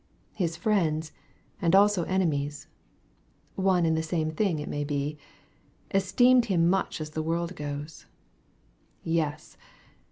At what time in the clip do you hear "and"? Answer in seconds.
1.61-1.75, 3.85-3.95